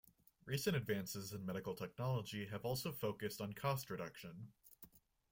[0.45, 4.51] Recent advances in medical technology have also focused on cost reduction.